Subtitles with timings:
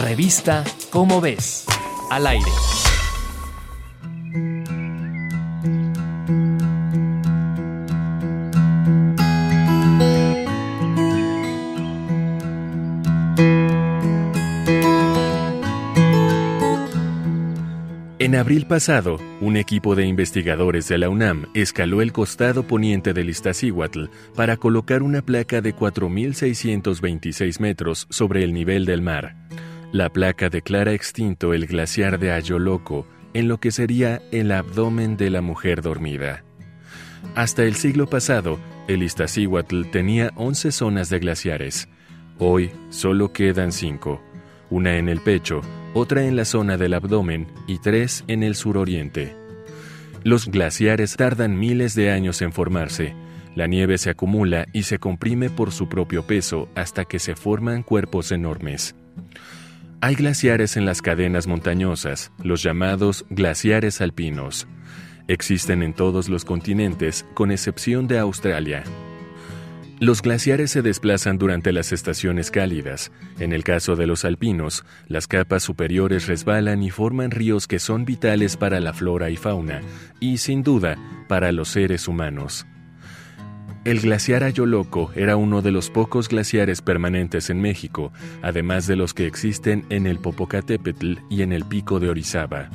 [0.00, 1.64] Revista Cómo ves,
[2.10, 2.44] al aire.
[18.20, 23.30] En abril pasado, un equipo de investigadores de la UNAM escaló el costado poniente del
[23.30, 24.04] Iztaccíhuatl
[24.36, 29.34] para colocar una placa de 4.626 metros sobre el nivel del mar.
[29.90, 35.30] La placa declara extinto el glaciar de Ayoloco en lo que sería el abdomen de
[35.30, 36.44] la mujer dormida.
[37.34, 41.88] Hasta el siglo pasado, el Iztaccíhuatl tenía 11 zonas de glaciares.
[42.38, 44.20] Hoy solo quedan 5,
[44.68, 45.62] una en el pecho,
[45.94, 49.34] otra en la zona del abdomen y tres en el suroriente.
[50.22, 53.14] Los glaciares tardan miles de años en formarse.
[53.54, 57.82] La nieve se acumula y se comprime por su propio peso hasta que se forman
[57.82, 58.94] cuerpos enormes.
[60.00, 64.68] Hay glaciares en las cadenas montañosas, los llamados glaciares alpinos.
[65.26, 68.84] Existen en todos los continentes, con excepción de Australia.
[69.98, 73.10] Los glaciares se desplazan durante las estaciones cálidas.
[73.40, 78.04] En el caso de los alpinos, las capas superiores resbalan y forman ríos que son
[78.04, 79.80] vitales para la flora y fauna,
[80.20, 82.68] y sin duda, para los seres humanos.
[83.84, 88.12] El glaciar Ayoloco era uno de los pocos glaciares permanentes en México,
[88.42, 92.70] además de los que existen en el Popocatépetl y en el Pico de Orizaba.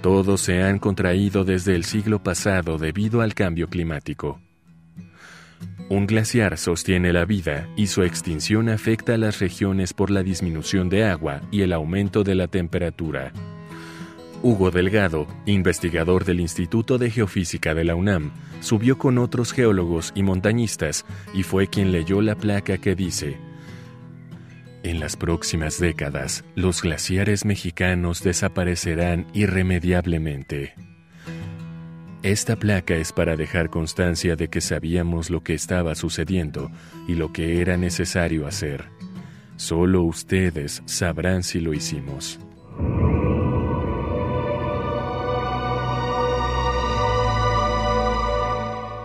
[0.00, 4.40] Todos se han contraído desde el siglo pasado debido al cambio climático.
[5.88, 10.88] Un glaciar sostiene la vida y su extinción afecta a las regiones por la disminución
[10.88, 13.32] de agua y el aumento de la temperatura.
[14.42, 20.24] Hugo Delgado, investigador del Instituto de Geofísica de la UNAM, subió con otros geólogos y
[20.24, 23.36] montañistas y fue quien leyó la placa que dice,
[24.82, 30.74] En las próximas décadas, los glaciares mexicanos desaparecerán irremediablemente.
[32.24, 36.70] Esta placa es para dejar constancia de que sabíamos lo que estaba sucediendo
[37.06, 38.86] y lo que era necesario hacer.
[39.56, 42.40] Solo ustedes sabrán si lo hicimos.